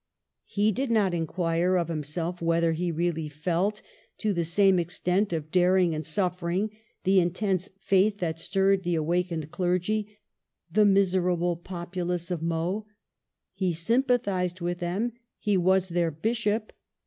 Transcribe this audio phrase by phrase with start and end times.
[0.47, 3.83] He did not inquire of himself whether he really felt,
[4.17, 6.71] to the same extent of daring and suf fering,
[7.03, 10.17] the intense faith that stirred the awakened clergy,
[10.71, 12.87] the miserable populace of Meaux.
[13.53, 16.73] He sympathized with them; he was their bishop.